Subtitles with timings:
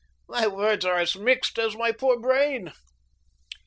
[0.27, 2.73] My words are as mixed as my poor brain."